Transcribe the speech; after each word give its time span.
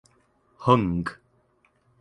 Hung. 0.65 1.05